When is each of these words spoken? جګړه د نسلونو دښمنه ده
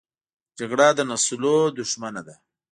جګړه 0.57 0.87
د 0.97 0.99
نسلونو 1.09 1.73
دښمنه 1.77 2.21
ده 2.27 2.35